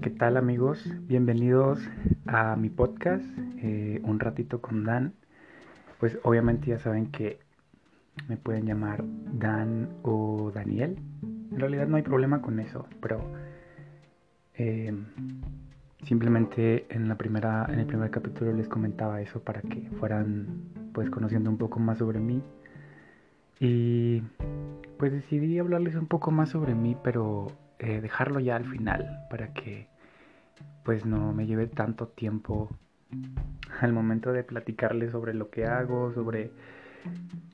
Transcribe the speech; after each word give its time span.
¿qué 0.00 0.10
tal 0.10 0.36
amigos? 0.36 0.84
Bienvenidos 1.06 1.80
a 2.26 2.54
mi 2.56 2.68
podcast, 2.68 3.24
eh, 3.58 4.00
Un 4.04 4.20
ratito 4.20 4.60
con 4.60 4.84
Dan. 4.84 5.14
Pues 5.98 6.18
obviamente 6.22 6.68
ya 6.68 6.78
saben 6.78 7.10
que 7.10 7.38
me 8.28 8.36
pueden 8.36 8.66
llamar 8.66 9.04
Dan 9.32 9.88
o 10.02 10.50
Daniel. 10.54 10.98
En 11.22 11.58
realidad 11.58 11.86
no 11.86 11.96
hay 11.96 12.02
problema 12.02 12.42
con 12.42 12.60
eso, 12.60 12.86
pero 13.00 13.20
eh, 14.54 14.92
simplemente 16.02 16.86
en 16.90 17.08
la 17.08 17.16
primera, 17.16 17.66
en 17.70 17.78
el 17.78 17.86
primer 17.86 18.10
capítulo 18.10 18.52
les 18.52 18.68
comentaba 18.68 19.22
eso 19.22 19.40
para 19.40 19.62
que 19.62 19.88
fueran 19.98 20.46
pues 20.92 21.08
conociendo 21.08 21.48
un 21.48 21.56
poco 21.56 21.78
más 21.78 21.98
sobre 21.98 22.20
mí. 22.20 22.42
Y 23.60 24.22
pues 24.98 25.12
decidí 25.12 25.58
hablarles 25.58 25.94
un 25.94 26.06
poco 26.06 26.30
más 26.30 26.50
sobre 26.50 26.74
mí, 26.74 26.96
pero 27.02 27.46
eh, 27.78 28.00
dejarlo 28.00 28.40
ya 28.40 28.56
al 28.56 28.64
final 28.64 29.26
para 29.30 29.52
que 29.52 29.88
pues 30.84 31.04
no 31.04 31.32
me 31.32 31.46
lleve 31.46 31.66
tanto 31.66 32.08
tiempo 32.08 32.70
al 33.80 33.92
momento 33.92 34.32
de 34.32 34.44
platicarles 34.44 35.12
sobre 35.12 35.34
lo 35.34 35.50
que 35.50 35.66
hago, 35.66 36.12
sobre 36.12 36.50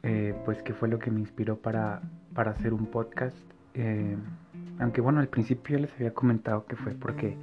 eh, 0.03 0.35
pues 0.45 0.63
qué 0.63 0.75
fue 0.75 0.89
lo 0.89 0.99
que 0.99 1.11
me 1.11 1.21
inspiró 1.21 1.57
para, 1.57 2.03
para 2.35 2.53
hacer 2.53 2.73
un 2.73 2.87
podcast. 2.87 3.37
Eh, 3.75 4.17
aunque 4.79 5.01
bueno, 5.01 5.21
al 5.21 5.29
principio 5.29 5.79
les 5.79 5.93
había 5.95 6.13
comentado 6.13 6.67
que 6.67 6.77
fue 6.77 6.93
porque 6.93 7.37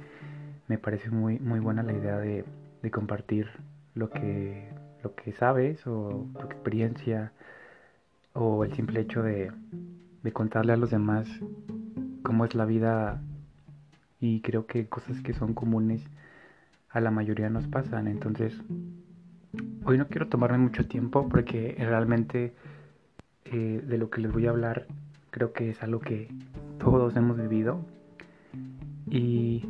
me 0.68 0.78
parece 0.78 1.10
muy, 1.10 1.38
muy 1.38 1.58
buena 1.58 1.82
la 1.82 1.92
idea 1.92 2.18
de, 2.18 2.44
de 2.82 2.90
compartir 2.90 3.48
lo 3.94 4.10
que, 4.10 4.68
lo 5.02 5.14
que 5.14 5.32
sabes 5.32 5.86
o 5.86 6.26
tu 6.38 6.46
experiencia 6.46 7.32
o 8.32 8.64
el 8.64 8.72
simple 8.74 9.00
hecho 9.00 9.22
de, 9.22 9.50
de 10.22 10.32
contarle 10.32 10.72
a 10.72 10.76
los 10.76 10.90
demás 10.90 11.28
cómo 12.30 12.44
es 12.44 12.54
la 12.54 12.64
vida 12.64 13.20
y 14.20 14.40
creo 14.40 14.64
que 14.64 14.86
cosas 14.86 15.20
que 15.20 15.32
son 15.32 15.52
comunes 15.52 16.00
a 16.88 17.00
la 17.00 17.10
mayoría 17.10 17.50
nos 17.50 17.66
pasan. 17.66 18.06
Entonces, 18.06 18.56
hoy 19.84 19.98
no 19.98 20.06
quiero 20.06 20.28
tomarme 20.28 20.58
mucho 20.58 20.86
tiempo 20.86 21.28
porque 21.28 21.74
realmente 21.76 22.54
eh, 23.46 23.82
de 23.84 23.98
lo 23.98 24.10
que 24.10 24.20
les 24.20 24.30
voy 24.30 24.46
a 24.46 24.50
hablar 24.50 24.86
creo 25.32 25.52
que 25.52 25.70
es 25.70 25.82
algo 25.82 25.98
que 25.98 26.28
todos 26.78 27.16
hemos 27.16 27.36
vivido 27.36 27.84
y, 29.10 29.64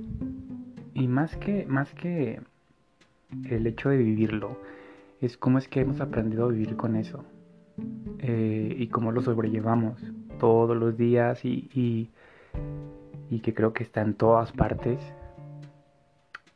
y 0.92 1.08
más 1.08 1.34
que 1.36 1.64
más 1.66 1.94
que 1.94 2.42
el 3.48 3.66
hecho 3.66 3.88
de 3.88 3.96
vivirlo 3.96 4.58
es 5.22 5.38
cómo 5.38 5.56
es 5.56 5.66
que 5.66 5.80
hemos 5.80 6.02
aprendido 6.02 6.44
a 6.44 6.48
vivir 6.48 6.76
con 6.76 6.96
eso 6.96 7.24
eh, 8.18 8.76
y 8.78 8.88
cómo 8.88 9.12
lo 9.12 9.22
sobrellevamos 9.22 9.98
todos 10.38 10.76
los 10.76 10.98
días 10.98 11.42
y 11.46 11.70
y 11.74 12.10
que 13.38 13.54
creo 13.54 13.72
que 13.72 13.84
está 13.84 14.00
en 14.00 14.14
todas 14.14 14.50
partes. 14.50 14.98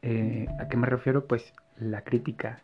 Eh, 0.02 0.48
¿A 0.58 0.66
qué 0.68 0.76
me 0.76 0.88
refiero? 0.88 1.26
Pues 1.28 1.54
la 1.78 2.02
crítica. 2.02 2.62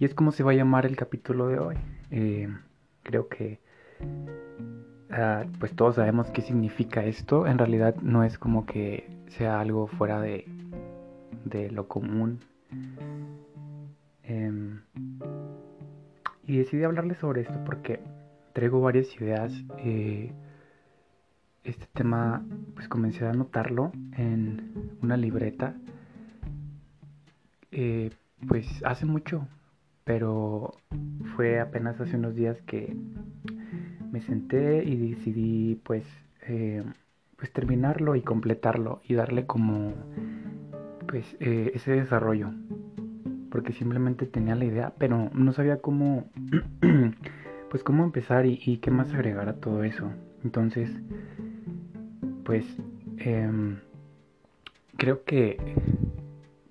Y 0.00 0.04
es 0.04 0.14
como 0.14 0.32
se 0.32 0.42
va 0.42 0.50
a 0.50 0.54
llamar 0.54 0.86
el 0.86 0.96
capítulo 0.96 1.46
de 1.46 1.58
hoy. 1.60 1.76
Eh, 2.10 2.48
creo 3.04 3.28
que 3.28 3.60
ah, 5.10 5.44
pues 5.60 5.74
todos 5.76 5.94
sabemos 5.94 6.30
qué 6.32 6.42
significa 6.42 7.04
esto. 7.04 7.46
En 7.46 7.58
realidad 7.58 7.94
no 8.02 8.24
es 8.24 8.38
como 8.38 8.66
que 8.66 9.08
sea 9.28 9.60
algo 9.60 9.86
fuera 9.86 10.20
de, 10.20 10.46
de 11.44 11.70
lo 11.70 11.86
común. 11.86 12.40
Em, 14.24 14.80
y 16.46 16.58
decidí 16.58 16.82
hablarles 16.82 17.18
sobre 17.18 17.42
esto 17.42 17.62
porque 17.64 18.00
traigo 18.52 18.80
varias 18.80 19.14
ideas. 19.20 19.52
Eh, 19.78 20.32
este 21.64 21.86
tema 21.92 22.44
pues 22.74 22.88
comencé 22.88 23.26
a 23.26 23.30
anotarlo 23.30 23.92
en 24.16 24.96
una 25.02 25.16
libreta. 25.16 25.74
Eh, 27.72 28.10
pues 28.46 28.66
hace 28.84 29.04
mucho 29.06 29.48
pero 30.04 30.74
fue 31.34 31.60
apenas 31.60 32.00
hace 32.00 32.16
unos 32.16 32.34
días 32.34 32.60
que 32.62 32.94
me 34.12 34.20
senté 34.20 34.84
y 34.84 35.10
decidí 35.10 35.80
pues 35.82 36.04
eh, 36.46 36.84
pues 37.36 37.50
terminarlo 37.52 38.14
y 38.14 38.20
completarlo 38.20 39.00
y 39.08 39.14
darle 39.14 39.46
como 39.46 39.94
pues 41.08 41.36
eh, 41.40 41.72
ese 41.74 41.92
desarrollo. 41.92 42.52
Porque 43.50 43.72
simplemente 43.72 44.26
tenía 44.26 44.54
la 44.54 44.66
idea 44.66 44.92
pero 44.98 45.30
no 45.32 45.52
sabía 45.52 45.78
cómo 45.78 46.28
pues 47.70 47.82
cómo 47.82 48.04
empezar 48.04 48.46
y, 48.46 48.60
y 48.64 48.78
qué 48.78 48.90
más 48.90 49.12
agregar 49.14 49.48
a 49.48 49.54
todo 49.54 49.84
eso. 49.84 50.10
Entonces 50.44 50.90
pues 52.44 52.64
em, 53.18 53.78
creo 54.96 55.24
que, 55.24 55.58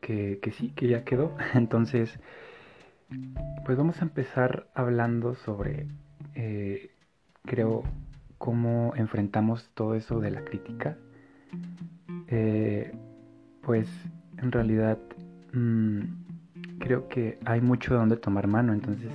que, 0.01 0.51
sí, 0.51 0.71
que 0.71 0.87
ya 0.87 1.03
quedó. 1.03 1.35
Entonces, 1.53 2.19
pues 3.65 3.77
vamos 3.77 4.01
a 4.01 4.05
empezar 4.05 4.67
hablando 4.73 5.35
sobre, 5.35 5.87
eh, 6.35 6.91
creo, 7.43 7.83
cómo 8.37 8.93
enfrentamos 8.95 9.69
todo 9.73 9.95
eso 9.95 10.19
de 10.19 10.31
la 10.31 10.43
crítica. 10.43 10.97
Eh, 12.27 12.91
pues 13.61 13.89
en 14.37 14.51
realidad 14.51 14.97
mm, 15.53 16.01
creo 16.79 17.07
que 17.07 17.39
hay 17.45 17.61
mucho 17.61 17.93
de 17.93 17.99
donde 17.99 18.17
tomar 18.17 18.47
mano. 18.47 18.73
Entonces, 18.73 19.11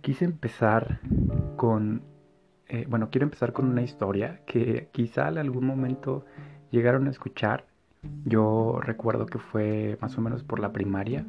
quise 0.00 0.24
empezar 0.24 1.00
con 1.56 2.02
eh, 2.72 2.86
bueno, 2.88 3.10
quiero 3.10 3.26
empezar 3.26 3.52
con 3.52 3.66
una 3.66 3.82
historia 3.82 4.40
que 4.46 4.88
quizá 4.92 5.28
en 5.28 5.36
algún 5.36 5.66
momento 5.66 6.24
llegaron 6.70 7.06
a 7.06 7.10
escuchar. 7.10 7.66
Yo 8.24 8.80
recuerdo 8.80 9.26
que 9.26 9.38
fue 9.38 9.98
más 10.00 10.16
o 10.16 10.22
menos 10.22 10.42
por 10.42 10.58
la 10.58 10.72
primaria. 10.72 11.26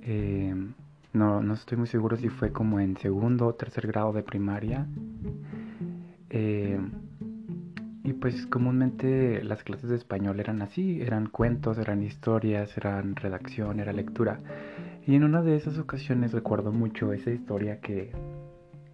Eh, 0.00 0.54
no, 1.12 1.42
no 1.42 1.52
estoy 1.52 1.76
muy 1.76 1.88
seguro 1.88 2.16
si 2.16 2.30
fue 2.30 2.52
como 2.52 2.80
en 2.80 2.96
segundo 2.96 3.48
o 3.48 3.54
tercer 3.54 3.86
grado 3.86 4.14
de 4.14 4.22
primaria. 4.22 4.86
Eh, 6.30 6.80
y 8.02 8.14
pues 8.14 8.46
comúnmente 8.46 9.44
las 9.44 9.62
clases 9.62 9.90
de 9.90 9.96
español 9.96 10.40
eran 10.40 10.62
así, 10.62 11.02
eran 11.02 11.26
cuentos, 11.26 11.76
eran 11.76 12.02
historias, 12.02 12.74
eran 12.78 13.14
redacción, 13.14 13.78
era 13.78 13.92
lectura. 13.92 14.40
Y 15.06 15.16
en 15.16 15.24
una 15.24 15.42
de 15.42 15.56
esas 15.56 15.76
ocasiones 15.76 16.32
recuerdo 16.32 16.72
mucho 16.72 17.12
esa 17.12 17.30
historia 17.30 17.80
que 17.80 18.12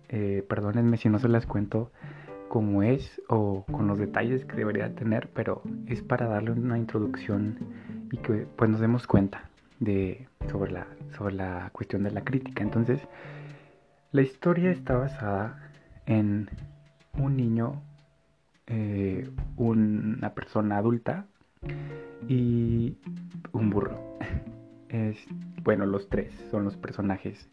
eh, 0.08 0.44
perdónenme 0.48 0.96
si 0.96 1.08
no 1.08 1.18
se 1.18 1.28
las 1.28 1.46
cuento 1.46 1.90
como 2.48 2.82
es 2.82 3.20
o 3.28 3.64
con 3.70 3.86
los 3.88 3.98
detalles 3.98 4.44
que 4.44 4.56
debería 4.56 4.94
tener, 4.94 5.28
pero 5.34 5.62
es 5.86 6.02
para 6.02 6.26
darle 6.26 6.52
una 6.52 6.78
introducción 6.78 7.58
y 8.12 8.18
que 8.18 8.46
pues 8.56 8.70
nos 8.70 8.80
demos 8.80 9.06
cuenta 9.06 9.50
de 9.80 10.28
sobre 10.50 10.72
la 10.72 10.86
sobre 11.16 11.34
la 11.34 11.70
cuestión 11.72 12.04
de 12.04 12.12
la 12.12 12.24
crítica. 12.24 12.62
Entonces, 12.62 13.00
la 14.12 14.22
historia 14.22 14.70
está 14.70 14.96
basada 14.96 15.70
en 16.06 16.48
un 17.18 17.36
niño, 17.36 17.82
eh, 18.66 19.28
una 19.56 20.34
persona 20.34 20.78
adulta 20.78 21.26
y 22.28 22.96
un 23.52 23.70
burro. 23.70 24.00
Es, 24.88 25.18
bueno, 25.64 25.84
los 25.84 26.08
tres 26.08 26.32
son 26.52 26.62
los 26.64 26.76
personajes 26.76 27.50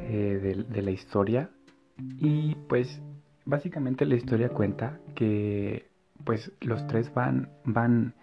eh, 0.00 0.66
de 0.68 0.82
la 0.82 0.90
historia 0.90 1.48
y 2.18 2.54
pues 2.68 3.00
básicamente 3.44 4.06
la 4.06 4.14
historia 4.14 4.48
cuenta 4.48 4.98
que 5.14 5.88
pues 6.24 6.52
los 6.60 6.86
tres 6.86 7.12
van, 7.14 7.48
van 7.64 8.14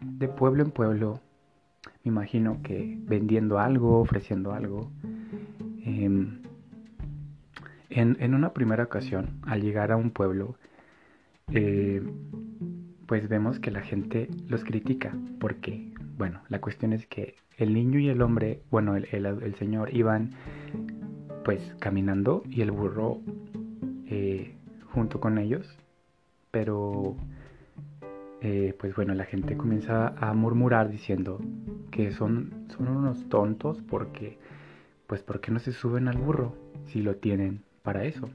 de 0.00 0.28
pueblo 0.28 0.62
en 0.62 0.70
pueblo, 0.70 1.20
me 2.04 2.10
imagino 2.10 2.62
que 2.62 2.96
vendiendo 3.02 3.58
algo, 3.58 4.00
ofreciendo 4.00 4.52
algo. 4.52 4.90
Em, 5.84 6.42
en, 7.90 8.16
en, 8.20 8.34
una 8.34 8.52
primera 8.52 8.84
ocasión, 8.84 9.40
al 9.42 9.62
llegar 9.62 9.90
a 9.90 9.96
un 9.96 10.10
pueblo, 10.10 10.56
eh, 11.52 12.02
pues 13.06 13.28
vemos 13.28 13.58
que 13.58 13.70
la 13.70 13.80
gente 13.80 14.28
los 14.48 14.64
critica, 14.64 15.16
porque, 15.40 15.92
bueno, 16.16 16.40
la 16.48 16.60
cuestión 16.60 16.92
es 16.92 17.06
que 17.06 17.34
el 17.56 17.74
niño 17.74 17.98
y 17.98 18.08
el 18.08 18.22
hombre, 18.22 18.62
bueno, 18.70 18.94
el, 18.94 19.06
el 19.12 19.54
señor 19.56 19.94
iban 19.94 20.30
pues 21.44 21.74
caminando 21.78 22.42
y 22.48 22.62
el 22.62 22.70
burro 22.70 23.18
eh, 24.06 24.54
junto 24.92 25.20
con 25.20 25.38
ellos. 25.38 25.66
Pero 26.50 27.16
eh, 28.40 28.74
pues 28.78 28.94
bueno, 28.96 29.14
la 29.14 29.24
gente 29.24 29.56
comienza 29.56 30.08
a 30.08 30.32
murmurar 30.32 30.90
diciendo 30.90 31.38
que 31.90 32.12
son, 32.12 32.66
son 32.76 32.88
unos 32.88 33.28
tontos 33.28 33.82
porque 33.88 34.38
pues 35.06 35.22
¿por 35.22 35.40
qué 35.40 35.50
no 35.50 35.58
se 35.58 35.72
suben 35.72 36.08
al 36.08 36.16
burro 36.16 36.54
si 36.86 37.02
lo 37.02 37.16
tienen 37.16 37.62
para 37.82 38.04
eso? 38.04 38.30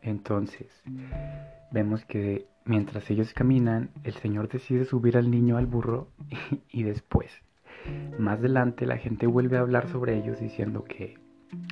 Entonces, 0.00 0.68
vemos 1.70 2.04
que 2.06 2.46
mientras 2.64 3.10
ellos 3.10 3.34
caminan, 3.34 3.90
el 4.04 4.14
Señor 4.14 4.48
decide 4.48 4.84
subir 4.84 5.16
al 5.16 5.30
niño 5.30 5.58
al 5.58 5.66
burro 5.66 6.08
y 6.70 6.84
después, 6.84 7.30
más 8.18 8.38
adelante, 8.38 8.86
la 8.86 8.96
gente 8.96 9.26
vuelve 9.26 9.58
a 9.58 9.60
hablar 9.60 9.88
sobre 9.88 10.16
ellos 10.16 10.40
diciendo 10.40 10.84
que 10.84 11.18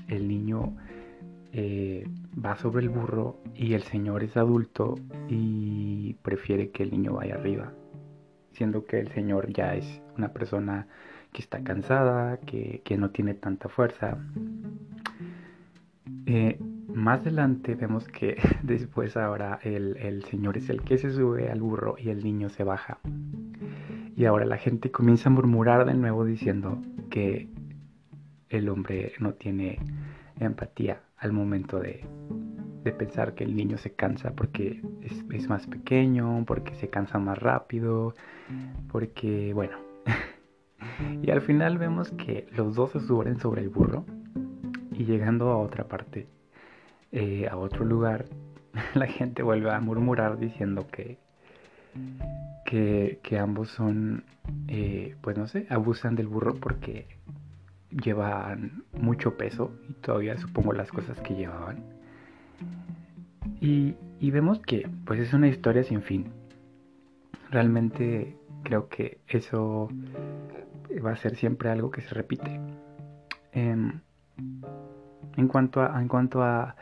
el 0.08 0.28
niño 0.28 0.76
eh, 1.52 2.06
va 2.44 2.56
sobre 2.56 2.82
el 2.82 2.90
burro 2.90 3.38
y 3.54 3.72
el 3.74 3.82
señor 3.82 4.22
es 4.22 4.36
adulto 4.36 4.96
y 5.28 6.14
prefiere 6.22 6.70
que 6.70 6.82
el 6.82 6.90
niño 6.90 7.14
vaya 7.14 7.34
arriba. 7.34 7.72
siendo 8.52 8.86
que 8.86 8.98
el 8.98 9.08
señor 9.08 9.52
ya 9.52 9.74
es 9.74 10.00
una 10.16 10.32
persona 10.32 10.86
que 11.32 11.42
está 11.42 11.62
cansada, 11.62 12.38
que, 12.38 12.96
no 12.98 13.10
tiene 13.10 13.34
tanta 13.34 13.68
fuerza. 13.68 14.18
Eh, 16.24 16.58
más 16.88 17.20
adelante 17.20 17.74
vemos 17.74 18.08
que 18.08 18.36
después 18.62 19.16
ahora 19.16 19.58
el, 19.62 19.96
el, 19.98 20.24
señor 20.24 20.56
es 20.56 20.70
el 20.70 20.82
que 20.82 20.96
se 20.96 21.10
sube 21.10 21.50
al 21.50 21.60
burro 21.60 21.96
y 21.98 22.08
el 22.08 22.24
niño 22.24 22.48
se 22.48 22.64
baja. 22.64 22.98
Y 24.16 24.24
ahora 24.24 24.46
la 24.46 24.56
gente 24.56 24.90
comienza 24.90 25.28
a 25.28 25.32
murmurar 25.32 25.84
de 25.84 25.94
nuevo 25.94 26.24
diciendo 26.24 26.80
que 27.10 27.50
el 28.50 28.68
hombre 28.68 29.12
no 29.18 29.34
tiene 29.34 29.78
empatía 30.38 31.00
al 31.18 31.32
momento 31.32 31.80
de, 31.80 32.04
de 32.86 32.92
pensar 32.92 33.34
que 33.34 33.42
el 33.42 33.56
niño 33.56 33.78
se 33.78 33.94
cansa 33.94 34.30
porque 34.30 34.80
es, 35.02 35.48
más 35.48 35.66
pequeño, 35.66 36.44
porque 36.46 36.72
se 36.76 36.88
cansa 36.88 37.18
más 37.18 37.36
rápido, 37.36 38.14
porque, 38.92 39.52
bueno. 39.52 39.76
y 41.22 41.30
al 41.32 41.40
final 41.40 41.78
vemos 41.78 42.12
que 42.12 42.46
los 42.52 42.76
dos 42.76 42.92
se 42.92 43.00
suben 43.00 43.40
sobre 43.40 43.62
el 43.62 43.70
burro 43.70 44.04
y 44.92 45.04
llegando 45.04 45.50
a 45.50 45.58
otra 45.58 45.88
parte, 45.88 46.28
eh, 47.10 47.48
a 47.50 47.56
otro 47.56 47.84
lugar, 47.84 48.26
la 48.94 49.08
gente 49.08 49.42
vuelve 49.42 49.72
a 49.72 49.80
murmurar 49.80 50.38
diciendo 50.38 50.86
que, 50.86 51.18
que, 52.64 53.38
ambos 53.38 53.68
son, 53.70 54.24
eh, 54.68 55.16
pues 55.22 55.36
no 55.36 55.48
sé, 55.48 55.66
abusan 55.70 56.14
del 56.14 56.28
burro 56.28 56.54
porque 56.54 57.08
llevan 58.02 58.84
mucho 58.92 59.36
peso 59.36 59.72
y 59.88 59.94
todavía 59.94 60.36
supongo 60.36 60.72
las 60.72 60.90
cosas 60.90 61.20
que 61.20 61.34
llevaban. 61.34 61.84
Y, 63.60 63.96
vemos 64.30 64.60
que 64.60 64.88
pues 65.04 65.20
es 65.20 65.32
una 65.32 65.48
historia 65.48 65.82
sin 65.84 66.02
fin. 66.02 66.32
Realmente 67.50 68.36
creo 68.64 68.88
que 68.88 69.18
eso 69.28 69.88
va 71.04 71.12
a 71.12 71.16
ser 71.16 71.36
siempre 71.36 71.70
algo 71.70 71.90
que 71.90 72.02
se 72.02 72.14
repite. 72.14 72.60
Em, 73.52 74.00
en 75.36 75.48
cuanto 75.48 75.82
a, 75.82 76.00
en 76.00 76.08
cuanto 76.08 76.42
a, 76.42 76.76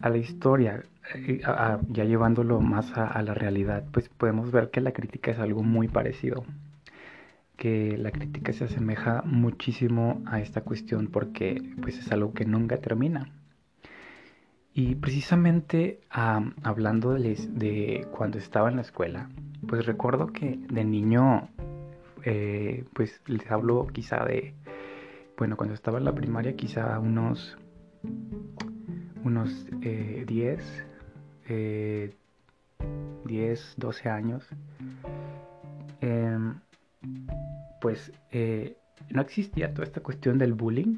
a 0.00 0.08
la 0.08 0.16
historia, 0.16 0.82
eh, 1.14 1.40
ya 1.88 2.04
llevándolo 2.04 2.60
más 2.60 2.92
a, 2.96 3.20
la 3.22 3.34
realidad, 3.34 3.84
pues 3.92 4.08
podemos 4.08 4.50
ver 4.50 4.70
que 4.70 4.80
la 4.80 4.92
crítica 4.92 5.30
es 5.30 5.38
algo 5.38 5.62
muy 5.62 5.88
parecido. 5.88 6.44
Que 7.56 7.96
la 7.96 8.10
crítica 8.10 8.52
se 8.52 8.64
asemeja 8.64 9.22
muchísimo 9.24 10.22
a 10.26 10.40
esta 10.40 10.62
cuestión 10.62 11.08
porque 11.08 11.62
pues 11.80 11.98
es 11.98 12.10
algo 12.10 12.32
que 12.34 12.44
nunca 12.44 12.78
termina. 12.78 13.32
Y 14.76 14.96
precisamente 14.96 16.00
hablando 16.10 17.14
de, 17.14 17.36
de, 17.50 18.08
cuando 18.10 18.38
estaba 18.38 18.68
en 18.68 18.74
la 18.74 18.82
escuela, 18.82 19.30
pues 19.68 19.86
recuerdo 19.86 20.26
que 20.26 20.58
de 20.68 20.84
niño, 20.84 21.48
eh, 22.24 22.84
pues 22.92 23.22
les 23.26 23.48
hablo 23.52 23.86
quizá 23.86 24.24
de, 24.24 24.52
bueno, 25.38 25.56
cuando 25.56 25.74
estaba 25.74 25.98
en 25.98 26.04
la 26.04 26.12
primaria, 26.12 26.56
quizá 26.56 26.98
unos, 26.98 27.56
unos 29.22 29.66
10, 29.80 30.86
eh, 31.48 32.14
10, 33.24 33.60
eh, 33.60 33.74
12 33.76 34.08
años, 34.08 34.48
pues 37.84 38.10
no 39.10 39.20
existía 39.20 39.74
toda 39.74 39.84
esta 39.84 40.00
cuestión 40.00 40.38
del 40.38 40.54
bullying 40.54 40.96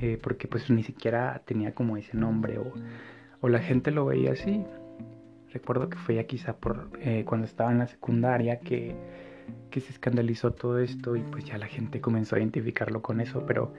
eh, 0.00 0.16
porque 0.22 0.46
pues 0.46 0.70
ni 0.70 0.84
siquiera 0.84 1.42
tenía 1.44 1.74
como 1.74 1.96
ese 1.96 2.16
nombre 2.16 2.58
o, 2.58 3.48
la 3.48 3.58
gente 3.58 3.90
lo 3.90 4.06
veía 4.06 4.30
así. 4.32 4.64
Recuerdo 5.52 5.88
que 5.88 5.98
fue 5.98 6.14
ya 6.14 6.24
quizá 6.24 6.56
por 6.56 6.90
eh, 7.00 7.24
cuando 7.26 7.46
estaba 7.46 7.72
en 7.72 7.78
la 7.78 7.88
secundaria 7.88 8.60
que, 8.60 8.94
que 9.70 9.80
se 9.80 9.92
escandalizó 9.92 10.52
todo 10.52 10.78
esto 10.78 11.16
y 11.16 11.22
pues 11.22 11.44
ya 11.44 11.58
la 11.58 11.66
gente 11.66 12.00
comenzó 12.00 12.36
a 12.36 12.38
identificarlo 12.38 13.02
con 13.02 13.20
eso, 13.20 13.44
pero 13.44 13.74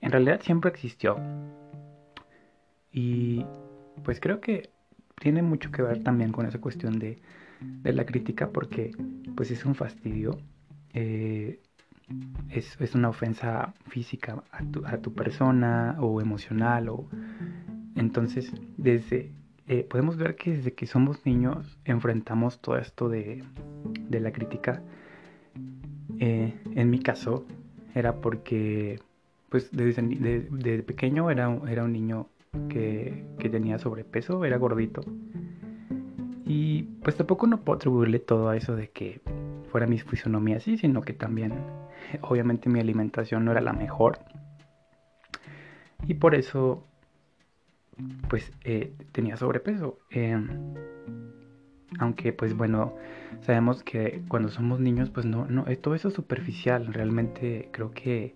en 0.00 0.12
realidad 0.12 0.40
siempre 0.42 0.70
existió. 0.70 1.16
Y 2.92 3.44
pues 4.04 4.20
creo 4.20 4.40
que 4.40 4.70
tiene 5.20 5.42
mucho 5.42 5.72
que 5.72 5.82
ver 5.82 6.04
también 6.04 6.30
con 6.30 6.46
esa 6.46 6.60
cuestión 6.60 7.00
de, 7.00 7.20
de 7.60 7.92
la 7.92 8.06
crítica 8.06 8.50
porque 8.50 8.92
pues 9.34 9.50
es 9.50 9.64
un 9.64 9.74
fastidio. 9.74 10.38
Eh, 10.94 11.60
es, 12.50 12.94
una 12.94 13.08
ofensa 13.08 13.74
física 13.88 14.42
a 14.50 14.98
tu, 14.98 15.14
persona 15.14 15.96
o 16.00 16.20
emocional 16.20 16.88
o 16.88 17.08
entonces 17.94 18.52
desde 18.76 19.30
eh, 19.68 19.86
podemos 19.88 20.16
ver 20.16 20.34
que 20.34 20.56
desde 20.56 20.74
que 20.74 20.86
somos 20.86 21.24
niños 21.24 21.78
enfrentamos 21.84 22.60
todo 22.60 22.76
esto 22.78 23.08
de, 23.08 23.44
la 24.10 24.32
crítica. 24.32 24.82
Eh, 26.18 26.52
en 26.74 26.90
mi 26.90 26.98
caso 26.98 27.46
era 27.94 28.16
porque 28.16 29.00
pues 29.48 29.70
desde, 29.70 30.82
pequeño 30.82 31.30
era, 31.30 31.56
era 31.68 31.84
un 31.84 31.92
niño 31.92 32.26
que, 32.68 33.24
que 33.38 33.48
tenía 33.48 33.78
sobrepeso 33.78 34.44
era 34.44 34.56
gordito. 34.56 35.02
Y 36.44 36.82
pues 37.04 37.14
tampoco 37.14 37.46
no 37.46 37.60
puedo 37.60 37.76
atribuirle 37.76 38.18
todo 38.18 38.48
a 38.48 38.56
eso 38.56 38.74
de 38.74 38.90
que 38.90 39.20
fuera 39.70 39.86
mi 39.86 39.98
fisonomía 39.98 40.56
así, 40.56 40.76
sino 40.76 41.02
que 41.02 41.12
también 41.12 41.52
obviamente 42.22 42.68
mi 42.68 42.80
alimentación 42.80 43.44
no 43.44 43.52
era 43.52 43.60
la 43.60 43.72
mejor. 43.72 44.18
Y 46.06 46.14
por 46.14 46.34
eso 46.34 46.86
pues 48.28 48.52
eh, 48.64 48.94
tenía 49.12 49.36
sobrepeso. 49.36 49.98
Em, 50.10 50.74
aunque 51.98 52.32
pues 52.32 52.56
bueno, 52.56 52.94
sabemos 53.42 53.82
que 53.82 54.22
cuando 54.28 54.48
somos 54.48 54.80
niños 54.80 55.10
pues 55.10 55.26
no, 55.26 55.46
no, 55.46 55.64
todo 55.78 55.94
eso 55.94 56.08
es 56.08 56.14
superficial. 56.14 56.92
Realmente 56.92 57.68
creo 57.72 57.90
que 57.90 58.34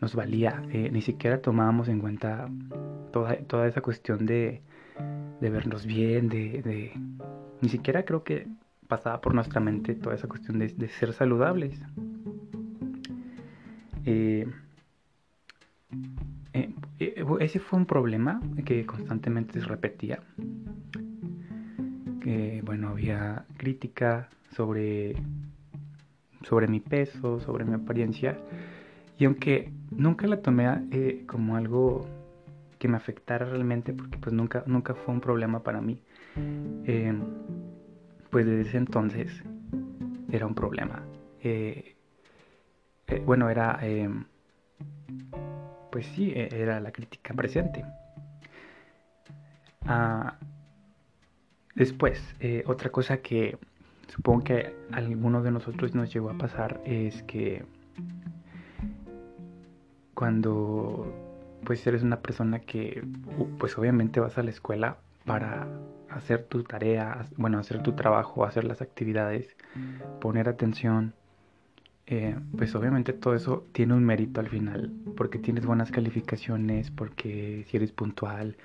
nos 0.00 0.14
valía. 0.14 0.62
Eh, 0.70 0.90
ni 0.92 1.00
siquiera 1.00 1.40
tomábamos 1.40 1.88
en 1.88 2.00
cuenta 2.00 2.48
toda, 3.12 3.66
esa 3.66 3.80
cuestión 3.80 4.26
de, 4.26 4.62
vernos 5.40 5.86
bien, 5.86 6.28
de, 6.28 6.92
Ni 7.60 7.68
siquiera 7.68 8.04
creo 8.04 8.24
que 8.24 8.46
pasaba 8.92 9.22
por 9.22 9.32
nuestra 9.32 9.58
mente 9.58 9.94
toda 9.94 10.14
esa 10.16 10.28
cuestión 10.28 10.58
de, 10.58 10.88
ser 10.88 11.14
saludables. 11.14 11.80
Eh, 14.04 14.46
eh, 16.52 16.74
eh, 16.98 17.24
ese 17.40 17.58
fue 17.58 17.78
un 17.78 17.86
problema 17.86 18.42
que 18.66 18.84
constantemente 18.84 19.58
se 19.60 19.66
repetía. 19.66 20.20
Bueno, 22.64 22.90
había 22.90 23.46
crítica 23.56 24.28
sobre, 24.54 25.14
sobre 26.42 26.66
mi 26.68 26.80
peso, 26.80 27.40
sobre 27.40 27.64
mi 27.64 27.72
apariencia. 27.72 28.38
Y 29.18 29.24
aunque 29.24 29.72
nunca 29.90 30.26
la 30.26 30.42
tomé 30.42 31.24
como 31.26 31.56
algo 31.56 32.06
que 32.78 32.88
me 32.88 32.98
afectara 32.98 33.46
realmente, 33.46 33.94
porque 33.94 34.18
pues 34.18 34.34
nunca, 34.34 34.64
nunca 34.66 34.94
fue 34.94 35.14
un 35.14 35.20
problema 35.20 35.62
para 35.62 35.80
mí, 35.80 35.98
pues 38.32 38.46
desde 38.46 38.78
entonces 38.78 39.30
era 40.32 40.46
un 40.46 40.54
problema. 40.54 41.04
Eh, 41.42 41.96
bueno, 43.26 43.50
era, 43.50 43.78
eh, 43.82 44.08
pues 45.90 46.06
sí, 46.06 46.32
e, 46.34 46.48
era 46.50 46.80
la 46.80 46.92
crítica 46.92 47.34
presente. 47.34 47.84
Ah, 49.84 50.38
después, 51.74 52.34
eh, 52.40 52.64
otra 52.66 52.88
cosa 52.88 53.18
que 53.18 53.58
supongo 54.08 54.44
que 54.44 54.76
a 54.92 54.96
alguno 54.96 55.42
de 55.42 55.50
nosotros 55.50 55.94
nos 55.94 56.10
llegó 56.10 56.30
a 56.30 56.38
pasar 56.38 56.80
es 56.86 57.22
que 57.24 57.66
cuando 60.14 61.06
pues 61.64 61.86
eres 61.86 62.02
una 62.02 62.20
persona 62.20 62.60
que 62.60 63.04
pues 63.58 63.76
obviamente 63.76 64.20
vas 64.20 64.38
a 64.38 64.42
la 64.42 64.50
escuela 64.50 64.96
para 65.26 65.66
hacer 66.14 66.44
tu 66.44 66.62
tarea, 66.62 67.26
bueno, 67.36 67.58
hacer 67.58 67.82
tu 67.82 67.92
trabajo, 67.92 68.44
hacer 68.44 68.64
las 68.64 68.82
actividades, 68.82 69.56
poner 70.20 70.48
atención, 70.48 71.14
eh, 72.06 72.36
pues 72.56 72.74
obviamente 72.74 73.12
todo 73.12 73.34
eso 73.34 73.64
tiene 73.72 73.94
un 73.94 74.04
mérito 74.04 74.40
al 74.40 74.48
final, 74.48 74.92
porque 75.16 75.38
tienes 75.38 75.64
buenas 75.64 75.90
calificaciones, 75.90 76.90
porque 76.90 77.64
si 77.68 77.76
eres 77.76 77.92
puntual, 77.92 78.56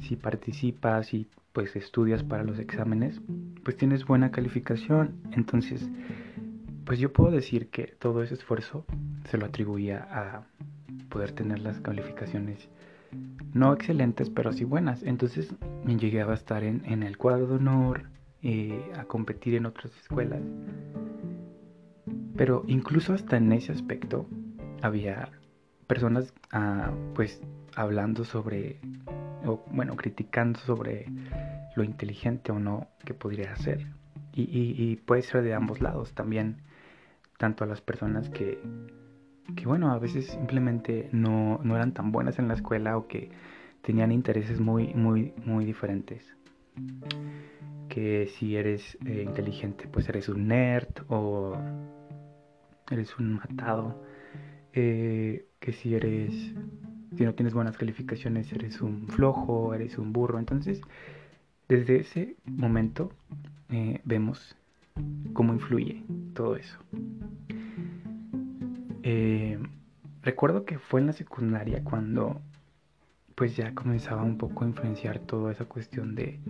si 0.00 0.16
participas 0.16 1.12
y 1.14 1.28
pues 1.52 1.76
estudias 1.76 2.22
para 2.22 2.44
los 2.44 2.58
exámenes, 2.58 3.20
pues 3.64 3.76
tienes 3.76 4.04
buena 4.04 4.30
calificación. 4.30 5.14
Entonces, 5.32 5.88
pues 6.84 6.98
yo 6.98 7.12
puedo 7.12 7.30
decir 7.30 7.68
que 7.68 7.86
todo 7.86 8.22
ese 8.22 8.34
esfuerzo 8.34 8.84
se 9.30 9.38
lo 9.38 9.46
atribuía 9.46 10.06
a 10.10 10.42
poder 11.08 11.32
tener 11.32 11.60
las 11.60 11.80
calificaciones 11.80 12.68
no 13.56 13.72
excelentes, 13.72 14.28
pero 14.30 14.52
sí 14.52 14.64
buenas. 14.64 15.02
Entonces 15.02 15.54
llegué 15.86 16.20
a 16.20 16.32
estar 16.34 16.62
en, 16.62 16.84
en 16.84 17.02
el 17.02 17.16
cuadro 17.16 17.46
de 17.46 17.54
honor, 17.54 18.04
eh, 18.42 18.92
a 18.96 19.04
competir 19.04 19.54
en 19.54 19.66
otras 19.66 19.96
escuelas. 19.98 20.42
Pero 22.36 22.64
incluso 22.66 23.14
hasta 23.14 23.38
en 23.38 23.50
ese 23.52 23.72
aspecto 23.72 24.28
había 24.82 25.30
personas 25.86 26.34
ah, 26.52 26.92
pues 27.14 27.40
hablando 27.74 28.24
sobre, 28.24 28.78
o 29.46 29.64
bueno, 29.72 29.96
criticando 29.96 30.60
sobre 30.60 31.06
lo 31.76 31.82
inteligente 31.82 32.52
o 32.52 32.58
no 32.58 32.88
que 33.04 33.14
podría 33.14 33.52
hacer. 33.52 33.86
y, 34.34 34.96
puede 35.06 35.22
ser 35.22 35.42
de 35.42 35.54
ambos 35.54 35.80
lados 35.80 36.12
también, 36.12 36.58
tanto 37.38 37.64
a 37.64 37.66
las 37.66 37.80
personas 37.80 38.28
que, 38.28 38.60
que 39.56 39.66
bueno, 39.66 39.90
a 39.90 39.98
veces 39.98 40.26
simplemente 40.26 41.08
no, 41.12 41.58
no 41.64 41.74
eran 41.74 41.92
tan 41.92 42.12
buenas 42.12 42.38
en 42.38 42.46
la 42.46 42.54
escuela 42.54 42.96
o 42.96 43.08
que 43.08 43.30
tenían 43.82 44.12
intereses 44.12 44.60
muy, 44.60 44.94
muy, 44.94 45.32
muy 45.44 45.64
diferentes. 45.64 46.22
Que 47.88 48.28
si 48.38 48.56
eres 48.56 48.98
eh, 49.06 49.22
inteligente, 49.24 49.88
pues 49.90 50.08
eres 50.08 50.28
un 50.28 50.48
nerd 50.48 50.88
o 51.08 51.56
eres 52.90 53.18
un 53.18 53.34
matado. 53.34 54.02
Eh, 54.72 55.46
que 55.58 55.72
si 55.72 55.94
eres, 55.94 56.34
si 57.16 57.24
no 57.24 57.34
tienes 57.34 57.54
buenas 57.54 57.78
calificaciones, 57.78 58.52
eres 58.52 58.82
un 58.82 59.08
flojo, 59.08 59.72
eres 59.72 59.96
un 59.98 60.12
burro. 60.12 60.38
Entonces, 60.38 60.80
desde 61.68 62.00
ese 62.00 62.36
momento 62.44 63.10
eh, 63.70 64.00
vemos 64.04 64.54
cómo 65.32 65.54
influye 65.54 66.04
todo 66.34 66.56
eso. 66.56 66.78
Recuerdo 70.22 70.64
que 70.64 70.78
fue 70.78 71.00
en 71.00 71.06
la 71.06 71.12
secundaria 71.12 71.84
cuando 71.84 72.40
pues 73.36 73.54
ya 73.54 73.74
comenzaba 73.74 74.22
un 74.22 74.38
poco 74.38 74.64
a 74.64 74.68
influenciar 74.68 75.18
toda 75.18 75.52
esa 75.52 75.66
cuestión 75.66 76.14
de, 76.14 76.40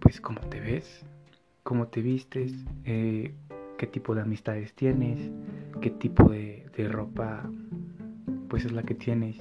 pues 0.00 0.20
cómo 0.20 0.40
te 0.40 0.60
ves, 0.60 1.04
cómo 1.62 1.88
te 1.88 2.00
vistes, 2.00 2.52
eh, 2.84 3.34
qué 3.76 3.86
tipo 3.86 4.14
de 4.14 4.22
amistades 4.22 4.72
tienes, 4.74 5.30
qué 5.82 5.90
tipo 5.90 6.30
de, 6.30 6.64
ropa 6.90 7.48
pues 8.48 8.64
es 8.64 8.72
la 8.72 8.82
que 8.82 8.94
tienes. 8.94 9.36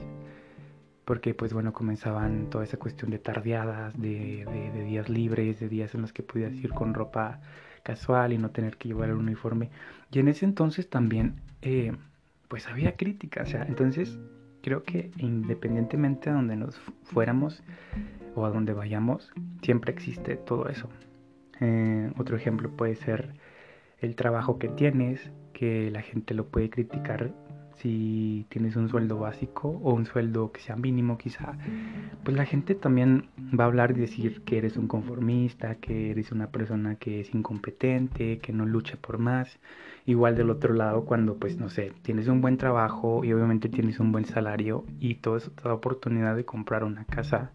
Porque 1.05 1.33
pues 1.33 1.53
bueno, 1.53 1.71
comenzaban 1.71 2.49
toda 2.49 2.63
esa 2.65 2.77
cuestión 2.77 3.11
de 3.11 3.19
tardeadas, 3.19 3.99
de, 3.99 4.45
días 4.85 5.07
libres, 5.07 5.59
de 5.59 5.69
días 5.69 5.95
en 5.95 6.01
los 6.01 6.11
que 6.11 6.23
podías 6.23 6.53
ir 6.53 6.71
con 6.71 6.93
ropa 6.93 7.39
casual 7.83 8.33
y 8.33 8.37
no 8.37 8.49
tener 8.49 8.77
que 8.77 8.89
llevar 8.89 9.09
el 9.09 9.15
uniforme. 9.15 9.69
Y 10.11 10.19
en 10.19 10.27
ese 10.27 10.43
entonces 10.43 10.89
también 10.89 11.35
eh, 11.65 11.91
pues 12.47 12.67
había 12.67 12.95
crítica, 12.95 13.41
o 13.41 13.45
sea, 13.47 13.63
entonces 13.63 14.19
creo 14.61 14.83
que 14.83 15.11
independientemente 15.17 16.29
de 16.29 16.35
donde 16.35 16.55
nos 16.55 16.79
fuéramos 17.03 17.63
o 18.35 18.45
a 18.45 18.51
donde 18.51 18.71
vayamos, 18.71 19.31
siempre 19.63 19.91
existe 19.91 20.35
todo 20.35 20.69
eso. 20.69 20.87
Eh, 21.61 22.11
otro 22.17 22.37
ejemplo 22.37 22.69
puede 22.69 22.95
ser 22.95 23.33
el 23.99 24.15
trabajo 24.15 24.59
que 24.59 24.67
tienes, 24.67 25.31
que 25.53 25.89
la 25.89 26.03
gente 26.03 26.35
lo 26.35 26.45
puede 26.45 26.69
criticar 26.69 27.31
si 27.77 28.45
tienes 28.49 28.75
un 28.75 28.89
sueldo 28.89 29.19
básico 29.19 29.69
o 29.83 29.93
un 29.93 30.05
sueldo 30.05 30.51
que 30.51 30.61
sea 30.61 30.75
mínimo 30.75 31.17
quizá, 31.17 31.57
pues 32.23 32.35
la 32.35 32.45
gente 32.45 32.75
también 32.75 33.29
va 33.57 33.65
a 33.65 33.67
hablar 33.67 33.91
y 33.91 33.99
decir 33.99 34.41
que 34.41 34.57
eres 34.57 34.77
un 34.77 34.87
conformista, 34.87 35.75
que 35.75 36.11
eres 36.11 36.31
una 36.31 36.47
persona 36.47 36.95
que 36.95 37.19
es 37.19 37.33
incompetente, 37.33 38.39
que 38.39 38.53
no 38.53 38.65
lucha 38.65 38.97
por 38.97 39.17
más. 39.17 39.59
Igual 40.05 40.35
del 40.35 40.49
otro 40.49 40.73
lado, 40.73 41.05
cuando 41.05 41.37
pues 41.37 41.57
no 41.57 41.69
sé, 41.69 41.91
tienes 42.01 42.27
un 42.27 42.41
buen 42.41 42.57
trabajo 42.57 43.23
y 43.23 43.33
obviamente 43.33 43.69
tienes 43.69 43.99
un 43.99 44.11
buen 44.11 44.25
salario 44.25 44.85
y 44.99 45.15
todo 45.15 45.37
eso 45.37 45.51
te 45.51 45.63
da 45.63 45.73
oportunidad 45.73 46.35
de 46.35 46.45
comprar 46.45 46.83
una 46.83 47.05
casa, 47.05 47.51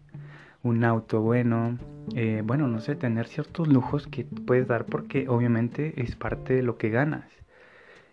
un 0.63 0.83
auto 0.83 1.21
bueno, 1.21 1.77
eh, 2.15 2.43
bueno, 2.45 2.67
no 2.67 2.79
sé, 2.79 2.95
tener 2.95 3.27
ciertos 3.27 3.67
lujos 3.67 4.07
que 4.07 4.25
puedes 4.25 4.67
dar 4.67 4.85
porque 4.85 5.27
obviamente 5.29 6.01
es 6.01 6.15
parte 6.15 6.53
de 6.53 6.63
lo 6.63 6.77
que 6.77 6.89
ganas. 6.89 7.40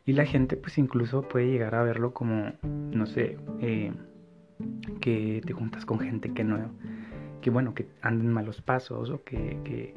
Y 0.09 0.15
la 0.15 0.25
gente 0.25 0.57
pues 0.57 0.79
incluso 0.79 1.21
puede 1.21 1.51
llegar 1.51 1.75
a 1.75 1.83
verlo 1.83 2.15
como, 2.15 2.55
no 2.63 3.05
sé, 3.05 3.37
eh, 3.61 3.93
que 5.03 5.43
te 5.45 5.53
juntas 5.53 5.85
con 5.85 6.01
gente 6.01 6.33
que 6.33 6.45
no, 6.45 6.71
que 7.43 7.51
bueno, 7.51 7.75
que 7.75 7.91
anden 8.01 8.33
malos 8.33 8.63
pasos 8.63 9.11
o 9.11 9.23
que, 9.23 9.59
que, 9.65 9.93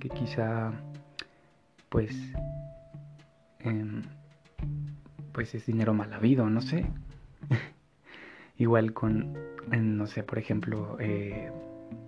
que 0.00 0.08
quizá 0.08 0.72
pues, 1.88 2.12
em, 3.60 4.02
pues 5.30 5.54
es 5.54 5.64
dinero 5.64 5.94
mal 5.94 6.12
habido, 6.12 6.50
no 6.50 6.60
sé. 6.60 6.84
Igual 8.58 8.92
con, 8.92 9.38
no 9.70 10.06
sé, 10.08 10.24
por 10.24 10.38
ejemplo, 10.38 10.96
eh, 10.98 11.52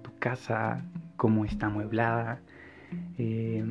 tu 0.03 0.19
casa, 0.19 0.85
cómo 1.17 1.45
está 1.45 1.67
amueblada. 1.67 2.41
Eh, 3.19 3.65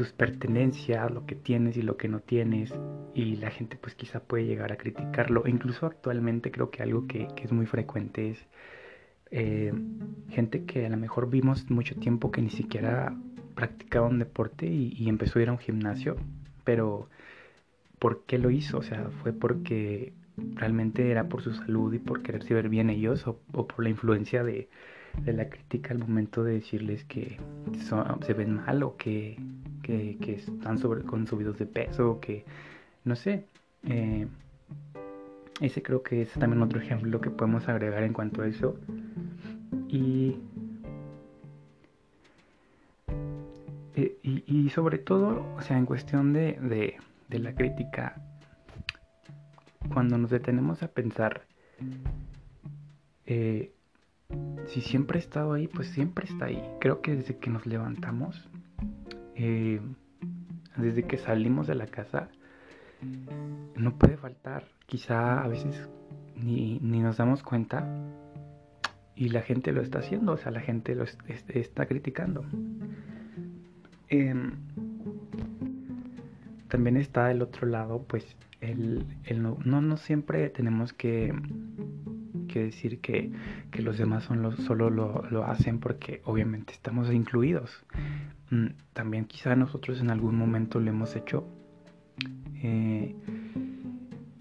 tus 0.00 0.12
pertenencias, 0.12 1.10
lo 1.10 1.26
que 1.26 1.34
tienes 1.34 1.76
y 1.76 1.82
lo 1.82 1.98
que 1.98 2.08
no 2.08 2.20
tienes, 2.20 2.72
y 3.12 3.36
la 3.36 3.50
gente 3.50 3.76
pues 3.76 3.94
quizá 3.94 4.20
puede 4.20 4.46
llegar 4.46 4.72
a 4.72 4.78
criticarlo. 4.78 5.44
E 5.44 5.50
incluso 5.50 5.84
actualmente 5.84 6.50
creo 6.50 6.70
que 6.70 6.82
algo 6.82 7.06
que, 7.06 7.28
es 7.36 7.52
muy 7.52 7.66
frecuente 7.66 8.30
es 8.30 8.38
eh, 9.30 9.74
gente 10.30 10.64
que 10.64 10.86
a 10.86 10.88
lo 10.88 10.96
mejor 10.96 11.28
vimos 11.28 11.70
mucho 11.70 11.96
tiempo 11.96 12.30
que 12.30 12.40
ni 12.40 12.48
siquiera 12.48 13.14
practicaba 13.54 14.06
un 14.06 14.18
deporte 14.18 14.64
y, 14.64 15.06
empezó 15.06 15.38
a 15.38 15.42
ir 15.42 15.50
a 15.50 15.52
un 15.52 15.58
gimnasio, 15.58 16.16
pero 16.64 17.10
¿por 17.98 18.24
qué 18.24 18.38
lo 18.38 18.48
hizo? 18.48 18.78
O 18.78 18.82
sea, 18.82 19.10
fue 19.22 19.34
porque 19.34 20.14
realmente 20.54 21.10
era 21.10 21.28
por 21.28 21.42
su 21.42 21.52
salud 21.52 21.92
y 21.92 21.98
por 21.98 22.22
quererse 22.22 22.54
ver 22.54 22.70
bien 22.70 22.88
ellos 22.88 23.26
o 23.26 23.36
por 23.66 23.82
la 23.82 23.90
influencia 23.90 24.44
de, 24.44 24.70
de 25.18 25.32
la 25.32 25.48
crítica 25.48 25.92
al 25.92 25.98
momento 25.98 26.44
de 26.44 26.54
decirles 26.54 27.04
que 27.04 27.38
se 28.22 28.32
ven 28.32 28.54
mal 28.54 28.82
o 28.82 28.96
que, 28.96 29.38
que, 29.82 30.16
están 30.34 30.78
sobre, 30.78 31.02
con 31.02 31.26
subidos 31.26 31.58
de 31.58 31.66
peso 31.66 32.20
que, 32.20 32.44
no 33.04 33.16
sé. 33.16 33.44
Eh, 33.84 34.26
ese 35.60 35.82
creo 35.82 36.02
que 36.02 36.22
es 36.22 36.30
también 36.32 36.62
otro 36.62 36.80
ejemplo 36.80 37.20
que 37.20 37.30
podemos 37.30 37.68
agregar 37.68 38.02
en 38.02 38.12
cuanto 38.12 38.42
a 38.42 38.46
eso. 38.46 38.76
Y, 39.88 40.38
eh, 43.94 44.16
y, 44.22 44.70
sobre 44.70 44.98
todo, 44.98 45.46
o 45.56 45.62
sea, 45.62 45.76
en 45.76 45.84
cuestión 45.84 46.32
de, 46.32 46.52
de, 46.60 46.96
de 47.28 47.38
la 47.38 47.54
crítica, 47.54 48.22
cuando 49.92 50.16
nos 50.16 50.30
detenemos 50.30 50.82
a 50.82 50.88
pensar, 50.88 51.42
eh, 53.26 53.72
si 54.66 54.80
siempre 54.80 55.18
ha 55.18 55.22
estado 55.22 55.52
ahí, 55.52 55.66
pues 55.66 55.88
siempre 55.88 56.26
está 56.26 56.46
ahí. 56.46 56.62
Creo 56.80 57.00
que 57.00 57.16
desde 57.16 57.36
que 57.36 57.50
nos 57.50 57.66
levantamos, 57.66 58.48
eh, 59.42 59.80
desde 60.76 61.04
que 61.04 61.16
salimos 61.16 61.66
de 61.66 61.74
la 61.74 61.86
casa, 61.86 62.28
no 63.74 63.96
puede 63.96 64.18
faltar. 64.18 64.66
Quizá 64.84 65.42
a 65.42 65.48
veces 65.48 65.88
ni, 66.36 66.78
nos 66.80 67.16
damos 67.16 67.42
cuenta 67.42 67.88
y 69.14 69.30
la 69.30 69.40
gente 69.40 69.72
lo 69.72 69.80
está 69.80 70.00
haciendo, 70.00 70.32
o 70.32 70.36
sea, 70.36 70.52
la 70.52 70.60
gente 70.60 70.94
lo 70.94 71.04
está 71.48 71.86
criticando. 71.86 72.44
Em, 74.10 74.52
también 76.68 76.98
está 76.98 77.30
el 77.30 77.40
otro 77.40 77.66
lado, 77.66 78.04
pues 78.06 78.36
el, 78.60 79.06
no, 79.34 79.56
no 79.64 79.96
siempre 79.96 80.50
tenemos 80.50 80.92
que 80.92 81.32
que 82.50 82.64
decir 82.64 83.00
que, 83.00 83.32
los 83.78 83.96
demás 83.96 84.24
son 84.24 84.42
los, 84.42 84.56
solo 84.56 84.90
lo, 84.90 85.44
hacen 85.44 85.78
porque 85.78 86.20
obviamente 86.24 86.72
estamos 86.72 87.10
incluidos. 87.12 87.70
Mm, 88.50 88.66
también 88.92 89.26
quizá 89.26 89.54
nosotros 89.54 90.00
en 90.00 90.10
algún 90.10 90.36
momento 90.36 90.80
lo 90.80 90.90
hemos 90.90 91.14
hecho 91.14 91.46
eh, 92.62 93.14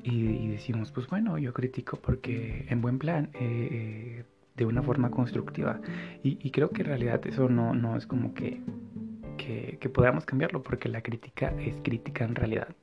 y, 0.03 0.47
decimos, 0.47 0.91
pues 0.91 1.07
bueno, 1.07 1.37
yo 1.37 1.53
critico 1.53 1.97
porque 1.97 2.65
en 2.69 2.81
buen 2.81 2.97
plan, 2.97 3.29
eh, 3.33 3.69
eh, 3.71 4.25
de 4.57 4.65
una 4.65 4.81
forma 4.81 5.11
constructiva. 5.11 5.79
Y, 6.23 6.49
creo 6.51 6.69
que 6.71 6.81
en 6.81 6.87
realidad 6.87 7.25
eso 7.27 7.47
no, 7.47 7.73
no 7.75 7.95
es 7.95 8.05
como 8.07 8.33
que, 8.33 8.61
que, 9.37 9.89
podamos 9.89 10.25
cambiarlo 10.25 10.63
porque 10.63 10.89
la 10.89 11.01
crítica 11.01 11.53
es 11.59 11.75
crítica 11.83 12.25
en 12.25 12.35
realidad 12.35 12.75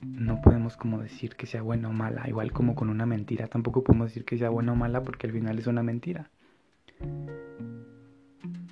no 0.00 0.40
podemos 0.40 0.76
como 0.76 1.00
decir 1.02 1.36
que 1.36 1.46
sea 1.46 1.62
buena 1.62 1.88
o 1.88 1.92
mala, 1.92 2.28
igual 2.28 2.52
como 2.52 2.74
con 2.74 2.88
una 2.90 3.06
mentira, 3.06 3.48
tampoco 3.48 3.82
podemos 3.84 4.08
decir 4.08 4.24
que 4.24 4.38
sea 4.38 4.50
buena 4.50 4.72
o 4.72 4.76
mala 4.76 5.02
porque 5.02 5.26
al 5.26 5.32
final 5.32 5.58
es 5.58 5.66
una 5.66 5.82
mentira. 5.82 6.30